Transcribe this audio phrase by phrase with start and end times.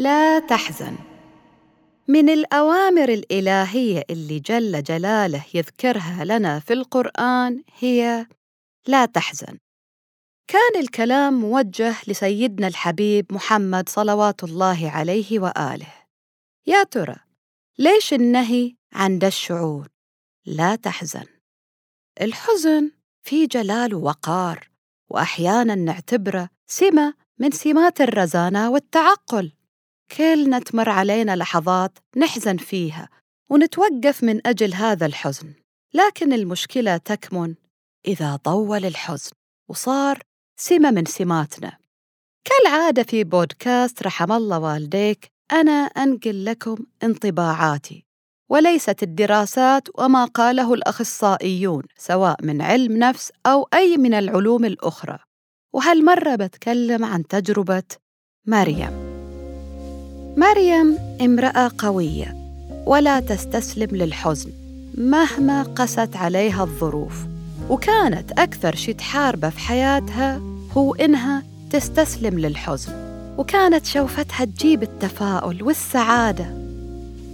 [0.00, 0.96] لا تحزن.
[2.08, 8.26] من الأوامر الإلهية اللي جل جلاله يذكرها لنا في القرآن هي
[8.86, 9.58] لا تحزن.
[10.46, 15.92] كان الكلام موجه لسيدنا الحبيب محمد صلوات الله عليه وآله.
[16.66, 17.16] يا ترى
[17.78, 19.88] ليش النهي عن ده الشعور؟
[20.46, 21.26] لا تحزن.
[22.20, 22.90] الحزن
[23.22, 24.70] في جلال ووقار
[25.10, 29.59] وأحياناً نعتبره سمة من سمات الرزانة والتعقل.
[30.16, 33.08] كلنا تمر علينا لحظات نحزن فيها
[33.50, 35.52] ونتوقف من أجل هذا الحزن
[35.94, 37.54] لكن المشكلة تكمن
[38.08, 39.30] إذا طول الحزن
[39.68, 40.18] وصار
[40.60, 41.78] سمة من سماتنا.
[42.44, 48.04] كالعادة في بودكاست رحم الله والديك أنا أنقل لكم انطباعاتي
[48.50, 55.18] وليست الدراسات وما قاله الأخصائيون سواء من علم نفس أو أي من العلوم الأخرى.
[55.72, 57.82] وهالمرة بتكلم عن تجربة
[58.46, 59.09] مريم.
[60.36, 62.36] مريم امرأة قوية
[62.86, 64.50] ولا تستسلم للحزن
[64.94, 67.14] مهما قست عليها الظروف.
[67.70, 70.40] وكانت أكثر شي تحاربه في حياتها
[70.76, 72.92] هو إنها تستسلم للحزن.
[73.38, 76.54] وكانت شوفتها تجيب التفاؤل والسعادة.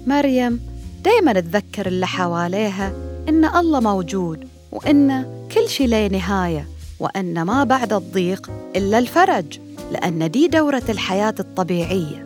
[0.07, 0.61] مريم
[1.05, 2.93] دايما تذكر اللي حواليها
[3.29, 6.69] إن الله موجود وإن كل شي له نهاية
[7.01, 9.59] وأن ما بعد الضيق إلا الفرج
[9.93, 12.26] لأن دي دورة الحياة الطبيعية.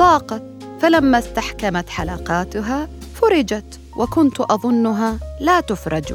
[0.00, 0.42] ضاقت
[0.80, 6.14] فلما استحكمت حلقاتها فرجت وكنت أظنها لا تفرج.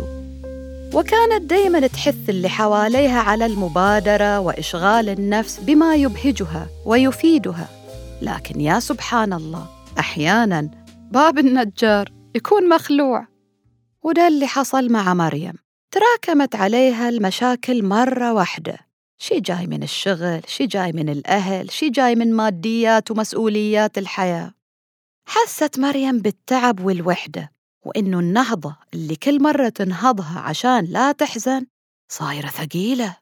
[0.94, 7.68] وكانت دائما تحث اللي حواليها على المبادرة وإشغال النفس بما يبهجها ويفيدها.
[8.22, 9.66] لكن يا سبحان الله
[10.00, 10.70] أحيانا
[11.12, 13.28] باب النجار يكون مخلوع.
[14.04, 15.54] وده اللي حصل مع مريم.
[15.92, 18.78] تراكمت عليها المشاكل مرة واحدة.
[19.18, 24.54] شي جاي من الشغل شي جاي من الأهل شي جاي من ماديات ومسؤوليات الحياة.
[25.28, 27.52] حست مريم بالتعب والوحدة
[27.86, 31.66] وإنه النهضة اللي كل مرة تنهضها عشان لا تحزن
[32.12, 33.18] صايرة ثقيلة.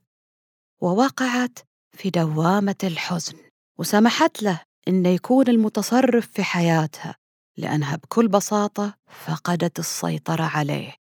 [0.81, 1.59] ووقعت
[1.97, 3.37] في دوامة الحزن
[3.79, 7.15] وسمحت له إنه يكون المتصرف في حياتها
[7.57, 8.93] لأنها بكل بساطة
[9.25, 10.95] فقدت السيطرة عليه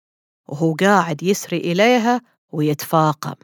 [0.48, 2.22] وهو قاعد يسري إليها
[2.52, 3.36] ويتفاقم.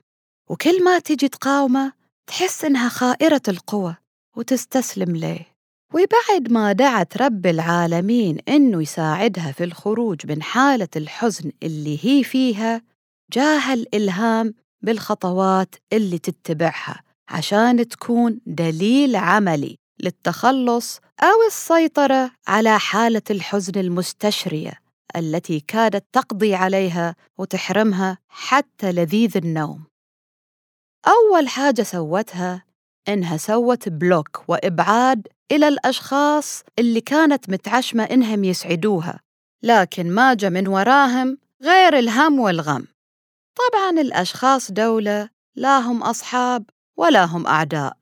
[0.50, 1.94] وكل ما تجي تقاومه
[2.28, 3.98] تحس إنها خائرة القوة
[4.38, 5.56] وتستسلم ليه.
[5.94, 12.82] وبعد ما دعت رب العالمين إنه يساعدها في الخروج من حالة الحزن اللي هي فيها
[13.34, 23.80] جاها الإلهام بالخطوات اللي تتبعها عشان تكون دليل عملي للتخلص أو السيطرة على حالة الحزن
[23.80, 24.74] المستشرية
[25.16, 29.84] التي كادت تقضي عليها وتحرمها حتى لذيذ النوم.
[31.08, 32.64] أول حاجة سوتها
[33.08, 39.20] إنها سوت بلوك وإبعاد إلى الأشخاص اللي كانت متعشمة إنهم يسعدوها
[39.64, 42.88] لكن ما جا من وراهم غير الهم والغم.
[43.56, 47.98] طبعاً الأشخاص دولة لا هم أصحاب ولا هم أعداء.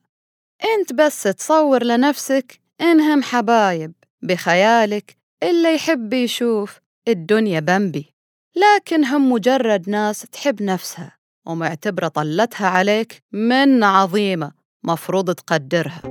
[0.64, 8.14] أنت بس تصور لنفسك إنهم حبايب بخيالك اللي يحب يشوف الدنيا بمبي
[8.56, 11.23] لكن هم مجرد ناس تحب نفسها.
[11.46, 14.52] ومعتبرة طلتها عليك من عظيمة
[14.84, 16.02] مفروض تقدرها.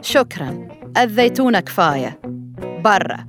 [0.00, 0.68] شكرا.
[0.96, 2.20] أذيتونا كفاية.
[2.84, 3.26] برا.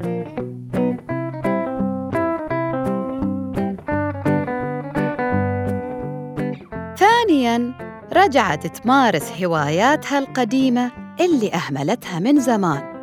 [6.98, 7.74] ثانياً
[8.14, 12.94] رجعت تمارس هواياتها القديمة اللي أهملتها من زمان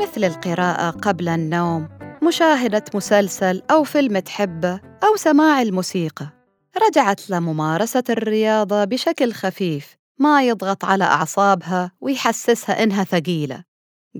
[0.00, 1.88] مثل القراءة قبل النوم
[2.22, 6.37] مشاهدة مسلسل أو فيلم تحبه أو سماع الموسيقى.
[6.76, 13.64] رجعت لممارسة الرياضة بشكل خفيف ما يضغط على أعصابها ويحسسها إنها ثقيلة.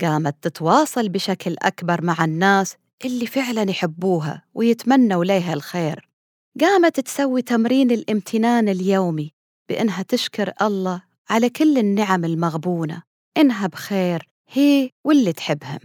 [0.01, 6.09] قامت تتواصل بشكل أكبر مع الناس اللي فعلا يحبوها ويتمنوا ليها الخير.
[6.61, 9.33] قامت تسوي تمرين الامتنان اليومي
[9.69, 13.03] بإنها تشكر الله على كل النعم المغبونة
[13.37, 15.81] إنها بخير هي واللي تحبهم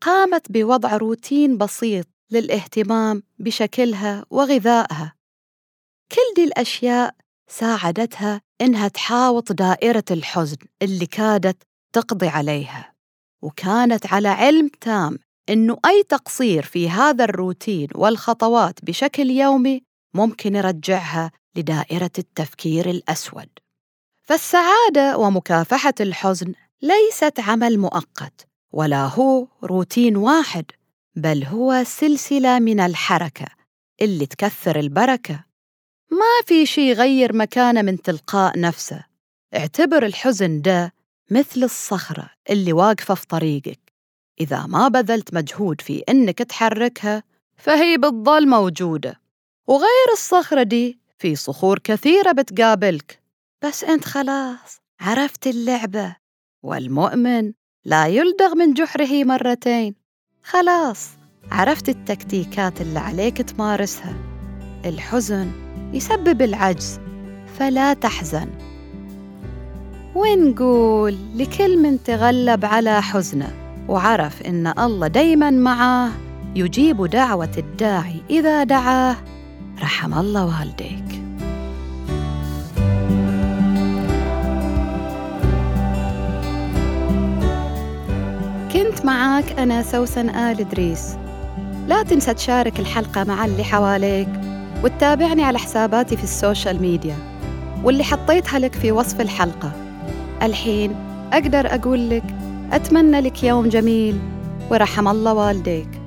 [0.00, 5.19] قامت بوضع روتين بسيط للاهتمام بشكلها وغذائها.
[6.12, 7.14] كل دي الأشياء
[7.48, 11.62] ساعدتها إنها تحاوط دائرة الحزن اللي كادت
[11.92, 12.94] تقضي عليها
[13.42, 15.18] وكانت على علم تام
[15.48, 19.82] إنه أي تقصير في هذا الروتين والخطوات بشكل يومي
[20.14, 23.48] ممكن يرجعها لدائرة التفكير الأسود.
[24.22, 30.64] فالسعادة ومكافحة الحزن ليست عمل مؤقت ولا هو روتين واحد
[31.16, 33.46] بل هو سلسلة من الحركة
[34.02, 35.49] اللي تكثر البركة
[36.10, 39.04] ما في شي يغير مكانه من تلقاء نفسه.
[39.56, 40.92] اعتبر الحزن ده
[41.30, 43.92] مثل الصخرة اللي واقفة في طريقك.
[44.40, 47.22] إذا ما بذلت مجهود في إنك تحركها
[47.56, 49.20] فهي بتضل موجودة.
[49.66, 53.20] وغير الصخرة دي في صخور كثيرة بتقابلك.
[53.64, 56.16] بس أنت خلاص عرفت اللعبة.
[56.62, 57.52] والمؤمن
[57.84, 59.94] لا يلدغ من جحره مرتين.
[60.42, 61.08] خلاص
[61.50, 64.29] عرفت التكتيكات اللي عليك تمارسها.
[64.84, 65.50] الحزن
[65.92, 67.00] يسبب العجز
[67.58, 68.48] فلا تحزن.
[70.14, 73.48] ونقول لكل من تغلب على حزنه
[73.88, 76.10] وعرف إن الله دايما معاه
[76.54, 79.16] يجيب دعوة الداعي إذا دعاه.
[79.82, 81.22] رحم الله والديك.
[88.72, 91.16] كنت معاك أنا سوسن آل إدريس.
[91.88, 94.49] لا تنسى تشارك الحلقة مع اللي حواليك.
[94.84, 97.16] وتتابعني على حساباتي في ال social media.
[97.84, 99.72] واللي حطيتها لك في وصف الحلقة.
[100.42, 100.94] الحين
[101.32, 102.24] أقدر أقول لك
[102.72, 104.18] أتمنى لك يوم جميل
[104.70, 105.99] ورحم الله والديك.